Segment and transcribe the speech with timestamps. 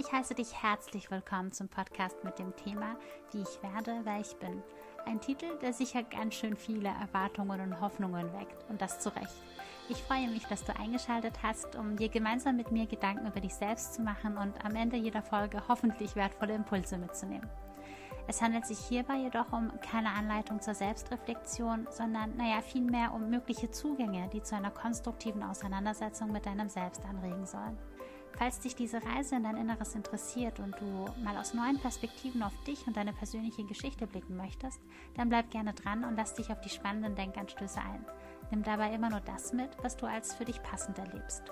[0.00, 2.94] Ich heiße dich herzlich willkommen zum Podcast mit dem Thema
[3.32, 4.62] Wie ich werde, wer ich bin.
[5.04, 9.34] Ein Titel, der sicher ganz schön viele Erwartungen und Hoffnungen weckt und das zu Recht.
[9.88, 13.54] Ich freue mich, dass du eingeschaltet hast, um dir gemeinsam mit mir Gedanken über dich
[13.54, 17.50] selbst zu machen und am Ende jeder Folge hoffentlich wertvolle Impulse mitzunehmen.
[18.28, 23.72] Es handelt sich hierbei jedoch um keine Anleitung zur Selbstreflexion, sondern naja, vielmehr um mögliche
[23.72, 27.76] Zugänge, die zu einer konstruktiven Auseinandersetzung mit deinem Selbst anregen sollen.
[28.38, 32.52] Falls dich diese Reise in dein Inneres interessiert und du mal aus neuen Perspektiven auf
[32.62, 34.80] dich und deine persönliche Geschichte blicken möchtest,
[35.16, 38.06] dann bleib gerne dran und lass dich auf die spannenden Denkanstöße ein.
[38.52, 41.42] Nimm dabei immer nur das mit, was du als für dich passend erlebst.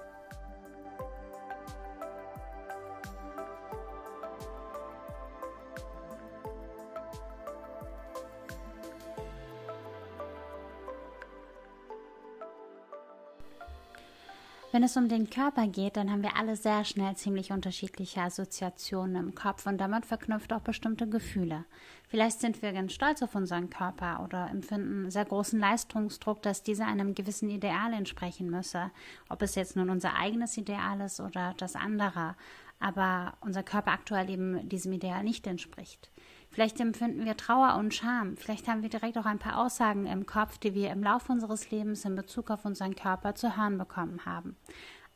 [14.77, 19.17] Wenn es um den Körper geht, dann haben wir alle sehr schnell ziemlich unterschiedliche Assoziationen
[19.17, 21.65] im Kopf und damit verknüpft auch bestimmte Gefühle.
[22.09, 26.87] Vielleicht sind wir ganz stolz auf unseren Körper oder empfinden sehr großen Leistungsdruck, dass dieser
[26.87, 28.91] einem gewissen Ideal entsprechen müsse.
[29.31, 32.37] Ob es jetzt nun unser eigenes Ideal ist oder das andere,
[32.79, 36.11] aber unser Körper aktuell eben diesem Ideal nicht entspricht.
[36.57, 38.39] Vielleicht empfinden wir Trauer und Scham.
[38.39, 41.71] Vielleicht haben wir direkt auch ein paar Aussagen im Kopf, die wir im Laufe unseres
[41.71, 44.57] Lebens in Bezug auf unseren Körper zu hören bekommen haben.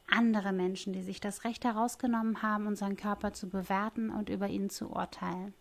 [0.06, 4.68] Andere Menschen, die sich das Recht herausgenommen haben, unseren Körper zu bewerten und über ihn
[4.68, 5.54] zu urteilen.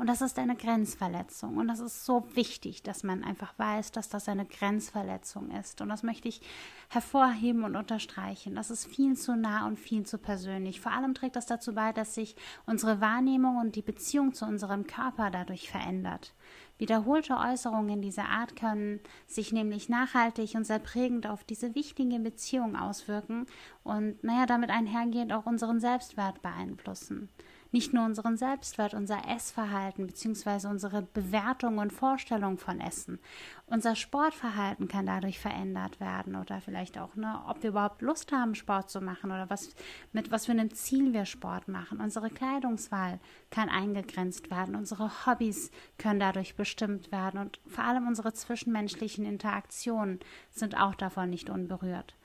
[0.00, 1.58] Und das ist eine Grenzverletzung.
[1.58, 5.82] Und das ist so wichtig, dass man einfach weiß, dass das eine Grenzverletzung ist.
[5.82, 6.40] Und das möchte ich
[6.88, 8.54] hervorheben und unterstreichen.
[8.54, 10.80] Das ist viel zu nah und viel zu persönlich.
[10.80, 12.34] Vor allem trägt das dazu bei, dass sich
[12.64, 16.32] unsere Wahrnehmung und die Beziehung zu unserem Körper dadurch verändert.
[16.78, 22.74] Wiederholte Äußerungen dieser Art können sich nämlich nachhaltig und sehr prägend auf diese wichtige Beziehung
[22.74, 23.44] auswirken
[23.82, 27.28] und, naja, damit einhergehend auch unseren Selbstwert beeinflussen
[27.72, 30.66] nicht nur unseren Selbstwert, unser Essverhalten bzw.
[30.66, 33.20] unsere Bewertung und Vorstellung von Essen.
[33.66, 38.54] Unser Sportverhalten kann dadurch verändert werden oder vielleicht auch, ne, ob wir überhaupt Lust haben,
[38.54, 39.74] Sport zu machen oder was,
[40.12, 42.00] mit was für einem Ziel wir Sport machen.
[42.00, 43.20] Unsere Kleidungswahl
[43.50, 50.18] kann eingegrenzt werden, unsere Hobbys können dadurch bestimmt werden und vor allem unsere zwischenmenschlichen Interaktionen
[50.50, 52.16] sind auch davon nicht unberührt.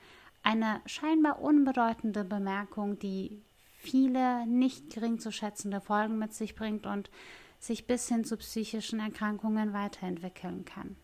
[0.42, 3.42] Eine scheinbar unbedeutende Bemerkung, die
[3.86, 7.10] viele nicht gering zu schätzende Folgen mit sich bringt und
[7.58, 10.96] sich bis hin zu psychischen Erkrankungen weiterentwickeln kann.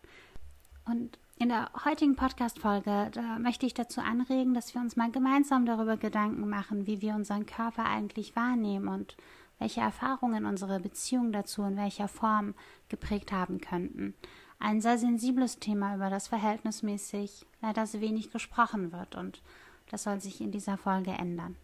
[0.85, 5.97] Und in der heutigen Podcast-Folge möchte ich dazu anregen, dass wir uns mal gemeinsam darüber
[5.97, 9.17] Gedanken machen, wie wir unseren Körper eigentlich wahrnehmen und
[9.59, 12.53] welche Erfahrungen unsere Beziehung dazu in welcher Form
[12.89, 14.13] geprägt haben könnten.
[14.59, 19.41] Ein sehr sensibles Thema, über das verhältnismäßig leider so wenig gesprochen wird und
[19.89, 21.55] das soll sich in dieser Folge ändern.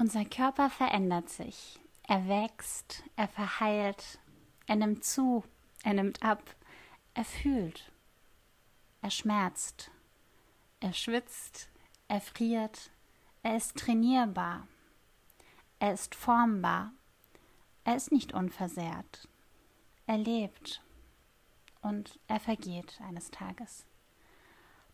[0.00, 1.78] Unser Körper verändert sich.
[2.08, 4.18] Er wächst, er verheilt,
[4.66, 5.44] er nimmt zu,
[5.84, 6.42] er nimmt ab,
[7.12, 7.92] er fühlt,
[9.02, 9.90] er schmerzt,
[10.80, 11.68] er schwitzt,
[12.08, 12.90] er friert,
[13.42, 14.66] er ist trainierbar,
[15.80, 16.92] er ist formbar,
[17.84, 19.28] er ist nicht unversehrt,
[20.06, 20.82] er lebt
[21.82, 23.84] und er vergeht eines Tages.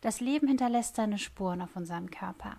[0.01, 2.57] Das Leben hinterlässt seine Spuren auf unserem Körper.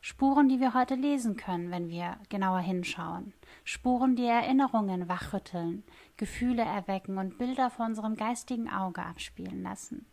[0.00, 3.34] Spuren, die wir heute lesen können, wenn wir genauer hinschauen.
[3.64, 5.84] Spuren, die Erinnerungen wachrütteln,
[6.16, 10.06] Gefühle erwecken und Bilder vor unserem geistigen Auge abspielen lassen.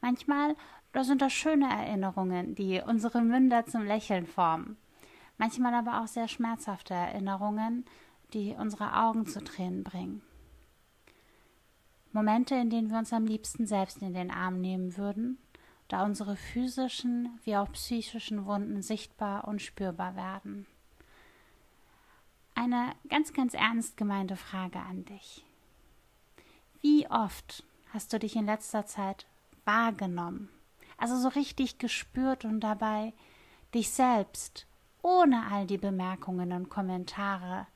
[0.00, 0.56] Manchmal
[0.92, 4.76] da sind das schöne Erinnerungen, die unsere Münder zum Lächeln formen.
[5.36, 7.84] Manchmal aber auch sehr schmerzhafte Erinnerungen,
[8.32, 10.22] die unsere Augen zu Tränen bringen.
[12.12, 15.38] Momente, in denen wir uns am liebsten selbst in den Arm nehmen würden
[15.88, 20.66] da unsere physischen wie auch psychischen Wunden sichtbar und spürbar werden.
[22.54, 25.44] Eine ganz, ganz ernst gemeinte Frage an dich.
[26.80, 29.26] Wie oft hast du dich in letzter Zeit
[29.64, 30.50] wahrgenommen,
[30.96, 33.12] also so richtig gespürt und dabei
[33.74, 34.66] dich selbst
[35.02, 37.66] ohne all die Bemerkungen und Kommentare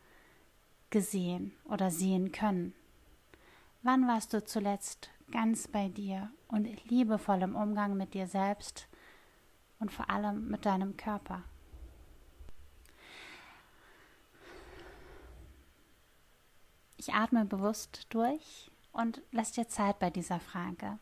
[0.91, 2.75] gesehen oder sehen können?
[3.83, 8.87] Wann warst du zuletzt ganz bei dir und liebevoll im Umgang mit dir selbst
[9.81, 11.43] und vor allem mit deinem Körper.
[16.97, 21.01] Ich atme bewusst durch und lass dir Zeit bei dieser Frage.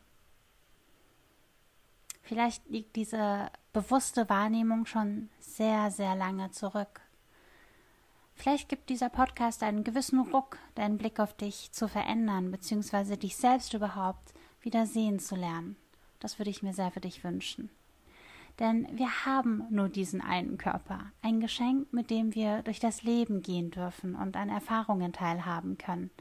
[2.23, 7.01] Vielleicht liegt diese bewusste Wahrnehmung schon sehr, sehr lange zurück.
[8.33, 13.37] Vielleicht gibt dieser Podcast einen gewissen Ruck, deinen Blick auf dich zu verändern, beziehungsweise dich
[13.37, 15.75] selbst überhaupt wieder sehen zu lernen.
[16.19, 17.69] Das würde ich mir sehr für dich wünschen.
[18.59, 23.41] Denn wir haben nur diesen einen Körper, ein Geschenk, mit dem wir durch das Leben
[23.41, 26.11] gehen dürfen und an Erfahrungen teilhaben können.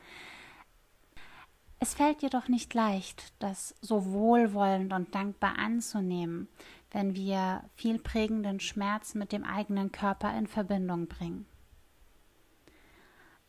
[1.83, 6.49] Es fällt jedoch nicht leicht, das so wohlwollend und dankbar anzunehmen,
[6.91, 11.47] wenn wir viel prägenden Schmerz mit dem eigenen Körper in Verbindung bringen.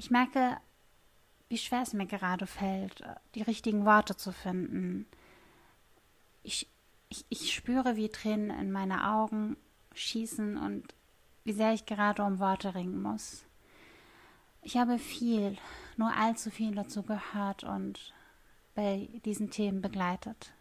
[0.02, 0.58] Ich merke,
[1.48, 3.04] wie schwer es mir gerade fällt,
[3.36, 5.06] die richtigen Worte zu finden.
[6.42, 6.68] Ich,
[7.10, 9.58] ich, ich spüre, wie Tränen in meine Augen
[9.94, 10.96] schießen und
[11.44, 13.44] wie sehr ich gerade um Worte ringen muss.
[14.64, 15.60] Ich habe viel,
[15.98, 18.12] nur allzu viel dazu gehört und
[18.74, 20.52] bei diesen Themen begleitet.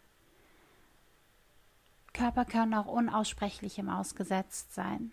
[2.13, 5.13] Körper können auch unaussprechlichem ausgesetzt sein,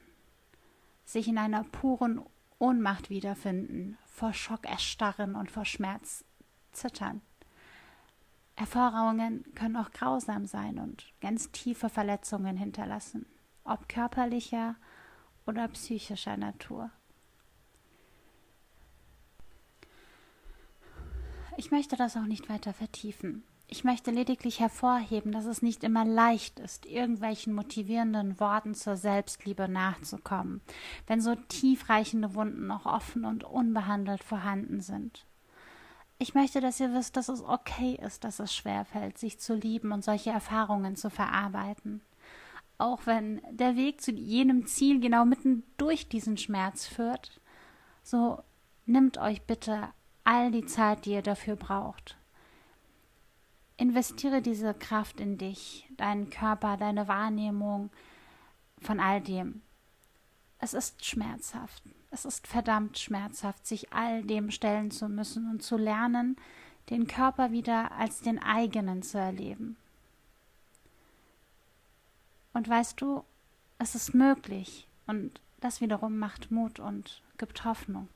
[1.06, 2.25] sich in einer puren
[2.59, 6.25] Ohnmacht wiederfinden, vor Schock erstarren und vor Schmerz
[6.71, 7.21] zittern.
[8.56, 13.27] Erfahrungen können auch grausam sein und ganz tiefe Verletzungen hinterlassen,
[13.63, 14.75] ob körperlicher
[15.45, 16.89] oder psychischer Natur.
[21.57, 23.44] Ich möchte das auch nicht weiter vertiefen.
[23.69, 29.67] Ich möchte lediglich hervorheben, dass es nicht immer leicht ist, irgendwelchen motivierenden Worten zur Selbstliebe
[29.67, 30.61] nachzukommen,
[31.05, 35.25] wenn so tiefreichende Wunden noch offen und unbehandelt vorhanden sind.
[36.17, 39.91] Ich möchte, dass ihr wisst, dass es okay ist, dass es schwerfällt, sich zu lieben
[39.91, 42.01] und solche Erfahrungen zu verarbeiten.
[42.77, 47.41] Auch wenn der Weg zu jenem Ziel genau mitten durch diesen Schmerz führt,
[48.01, 48.41] so
[48.85, 49.89] nimmt euch bitte
[50.23, 52.17] all die Zeit, die ihr dafür braucht.
[53.77, 57.91] Investiere diese Kraft in dich, deinen Körper, deine Wahrnehmung
[58.81, 59.62] von all dem.
[60.59, 61.83] Es ist schmerzhaft.
[62.09, 66.38] Es ist verdammt schmerzhaft, sich all dem stellen zu müssen und zu lernen,
[66.89, 69.77] den Körper wieder als den eigenen zu erleben.
[72.53, 73.24] Und weißt du,
[73.77, 78.07] es ist möglich und das wiederum macht Mut und gibt Hoffnung.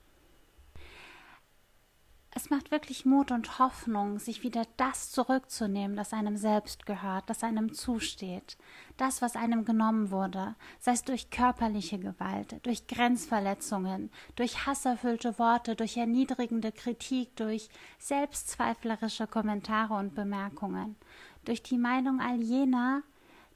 [2.34, 7.44] Es macht wirklich Mut und Hoffnung, sich wieder das zurückzunehmen, das einem selbst gehört, das
[7.44, 8.58] einem zusteht,
[8.96, 15.76] das, was einem genommen wurde, sei es durch körperliche Gewalt, durch Grenzverletzungen, durch hasserfüllte Worte,
[15.76, 17.68] durch erniedrigende Kritik, durch
[18.00, 20.96] selbstzweiflerische Kommentare und Bemerkungen,
[21.44, 23.04] durch die Meinung all jener,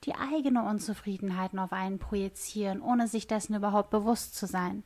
[0.03, 4.83] die eigene Unzufriedenheiten auf einen projizieren, ohne sich dessen überhaupt bewusst zu sein.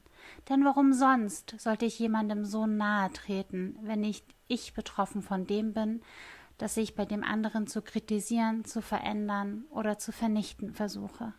[0.50, 5.74] Denn warum sonst sollte ich jemandem so nahe treten, wenn nicht ich betroffen von dem
[5.74, 6.02] bin,
[6.58, 11.34] das ich bei dem anderen zu kritisieren, zu verändern oder zu vernichten versuche?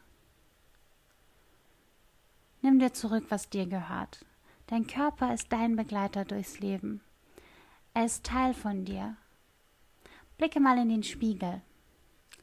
[2.62, 4.24] Nimm dir zurück, was dir gehört.
[4.66, 7.00] Dein Körper ist dein Begleiter durchs Leben.
[7.94, 9.16] Er ist Teil von dir.
[10.38, 11.60] Blicke mal in den Spiegel.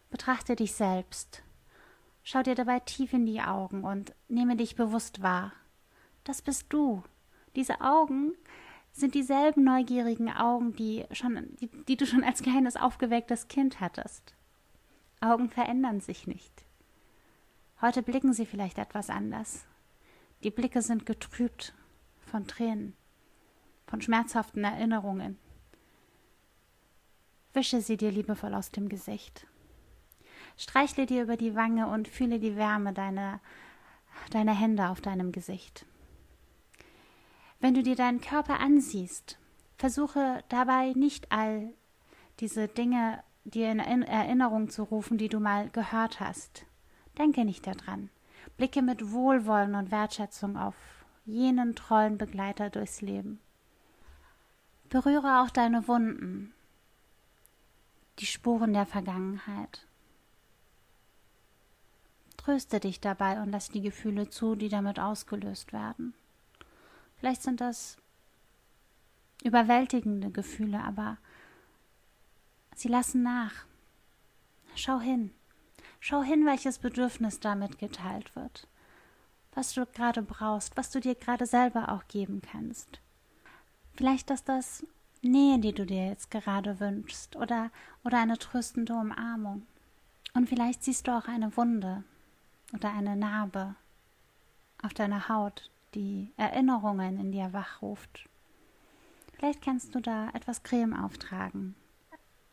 [0.09, 1.43] Betrachte dich selbst.
[2.23, 5.53] Schau dir dabei tief in die Augen und nehme dich bewusst wahr
[6.27, 7.03] das bist du.
[7.55, 8.33] Diese Augen
[8.91, 14.35] sind dieselben neugierigen Augen, die, schon, die, die du schon als kleines aufgewecktes Kind hattest.
[15.21, 16.65] Augen verändern sich nicht.
[17.81, 19.65] Heute blicken sie vielleicht etwas anders.
[20.43, 21.73] Die Blicke sind getrübt
[22.19, 22.95] von Tränen,
[23.87, 25.37] von schmerzhaften Erinnerungen.
[27.53, 29.47] Wische sie dir liebevoll aus dem Gesicht.
[30.57, 33.39] Streichle dir über die Wange und fühle die Wärme deiner,
[34.31, 35.85] deiner Hände auf deinem Gesicht.
[37.59, 39.37] Wenn du dir deinen Körper ansiehst,
[39.77, 41.73] versuche dabei nicht all
[42.39, 46.65] diese Dinge dir in Erinnerung zu rufen, die du mal gehört hast.
[47.17, 48.09] Denke nicht daran.
[48.57, 50.75] Blicke mit Wohlwollen und Wertschätzung auf
[51.25, 53.39] jenen treuen Begleiter durchs Leben.
[54.89, 56.53] Berühre auch deine Wunden,
[58.19, 59.85] die Spuren der Vergangenheit.
[62.37, 66.13] Tröste dich dabei und lass die Gefühle zu, die damit ausgelöst werden.
[67.17, 67.97] Vielleicht sind das
[69.43, 71.17] überwältigende Gefühle, aber
[72.75, 73.65] sie lassen nach.
[74.75, 75.31] Schau hin.
[75.99, 78.67] Schau hin, welches Bedürfnis damit geteilt wird.
[79.53, 82.99] Was du gerade brauchst, was du dir gerade selber auch geben kannst.
[83.95, 84.85] Vielleicht ist das
[85.23, 87.71] Nähe, die du dir jetzt gerade wünschst, oder,
[88.03, 89.65] oder eine tröstende Umarmung.
[90.35, 92.03] Und vielleicht siehst du auch eine Wunde
[92.73, 93.75] oder eine Narbe
[94.83, 98.27] auf deiner Haut, die Erinnerungen in dir wachruft.
[99.33, 101.75] Vielleicht kannst du da etwas Creme auftragen,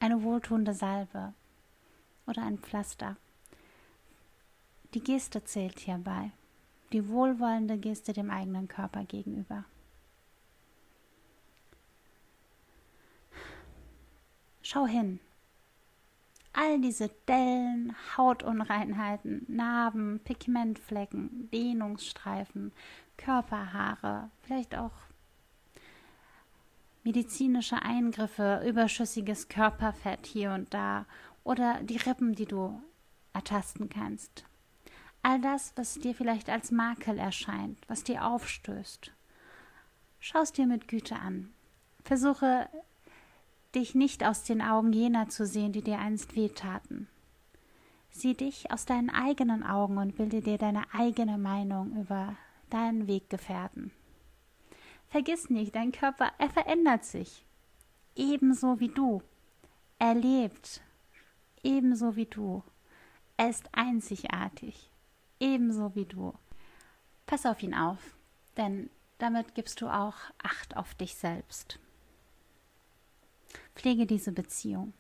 [0.01, 1.33] eine wohltuende Salbe
[2.27, 3.17] oder ein Pflaster.
[4.93, 6.31] Die Geste zählt hierbei,
[6.93, 9.65] die wohlwollende Geste dem eigenen Körper gegenüber.
[14.63, 15.21] Schau hin.
[16.55, 22.73] all diese Dellen, Hautunreinheiten, Narben, Pigmentflecken, Dehnungsstreifen,
[23.17, 24.93] Körperhaare, vielleicht auch
[27.05, 31.07] medizinische Eingriffe, überschüssiges Körperfett hier und da
[31.45, 32.81] oder die Rippen, die du
[33.33, 34.45] ertasten kannst.
[35.23, 39.13] All das, was dir vielleicht als Makel erscheint, was dir aufstößt.
[40.21, 41.53] Schau es dir mit Güte an.
[42.03, 42.69] Versuche
[43.75, 47.09] dich nicht aus den Augen jener zu sehen, die dir einst wehtaten.
[48.11, 52.37] Sieh dich aus deinen eigenen Augen und bilde dir deine eigene Meinung über
[52.75, 53.93] deinen Weggefährten.
[55.09, 57.45] Vergiss nicht, dein Körper, er verändert sich.
[58.17, 59.23] Ebenso wie du.
[59.99, 60.83] Er lebt.
[61.63, 62.63] Ebenso wie du.
[63.37, 64.91] Er ist einzigartig.
[65.39, 66.35] Ebenso wie du.
[67.27, 68.01] Pass auf ihn auf,
[68.57, 71.79] denn damit gibst du auch Acht auf dich selbst.
[73.75, 74.93] Pflege diese Beziehung.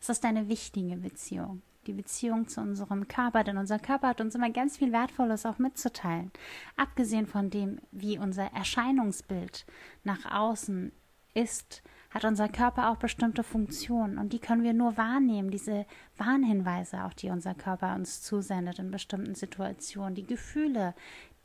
[0.00, 1.62] Es ist eine wichtige Beziehung.
[1.86, 5.58] Die Beziehung zu unserem Körper, denn unser Körper hat uns immer ganz viel Wertvolles auch
[5.58, 6.30] mitzuteilen.
[6.76, 9.66] Abgesehen von dem, wie unser Erscheinungsbild
[10.04, 10.92] nach außen
[11.34, 15.86] ist, hat unser Körper auch bestimmte Funktionen und die können wir nur wahrnehmen, diese
[16.18, 20.94] Warnhinweise, auch die unser Körper uns zusendet in bestimmten Situationen, die Gefühle,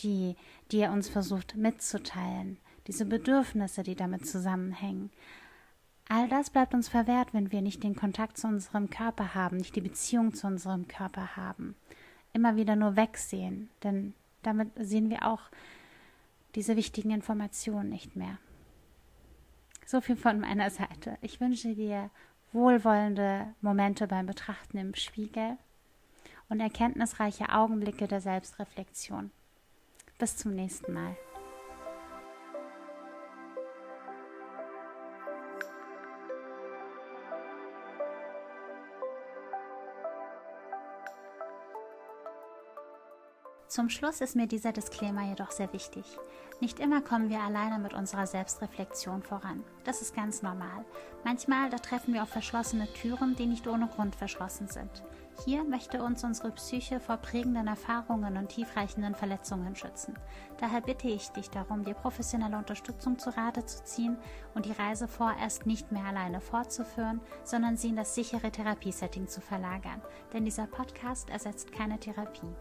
[0.01, 0.35] die,
[0.71, 5.09] die er uns versucht mitzuteilen, diese Bedürfnisse, die damit zusammenhängen.
[6.09, 9.75] All das bleibt uns verwehrt, wenn wir nicht den Kontakt zu unserem Körper haben, nicht
[9.75, 11.75] die Beziehung zu unserem Körper haben.
[12.33, 15.41] Immer wieder nur wegsehen, denn damit sehen wir auch
[16.55, 18.37] diese wichtigen Informationen nicht mehr.
[19.85, 21.17] So viel von meiner Seite.
[21.21, 22.09] Ich wünsche dir
[22.53, 25.57] wohlwollende Momente beim Betrachten im Spiegel
[26.49, 29.31] und erkenntnisreiche Augenblicke der Selbstreflexion.
[30.17, 31.15] Bis zum nächsten Mal.
[43.77, 46.03] Zum Schluss ist mir dieser Disclaimer jedoch sehr wichtig.
[46.61, 49.63] Nicht immer kommen wir alleine mit unserer Selbstreflexion voran.
[49.83, 50.83] Das ist ganz normal.
[51.23, 55.03] Manchmal da treffen wir auf verschlossene Türen, die nicht ohne Grund verschlossen sind.
[55.45, 60.17] Hier möchte uns unsere Psyche vor prägenden Erfahrungen und tiefreichenden Verletzungen schützen.
[60.59, 64.17] Daher bitte ich dich darum, dir professionelle Unterstützung zu Rate zu ziehen
[64.55, 69.39] und die Reise vorerst nicht mehr alleine fortzuführen, sondern sie in das sichere Therapiesetting zu
[69.39, 70.01] verlagern.
[70.33, 72.55] Denn dieser Podcast ersetzt keine Therapie.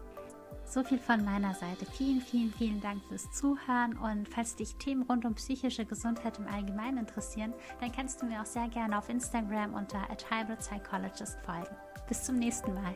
[0.69, 1.85] So viel von meiner Seite.
[1.85, 6.47] Vielen, vielen, vielen Dank fürs Zuhören und falls dich Themen rund um psychische Gesundheit im
[6.47, 11.75] Allgemeinen interessieren, dann kannst du mir auch sehr gerne auf Instagram unter a Psychologist folgen.
[12.09, 12.95] Bis zum nächsten Mal.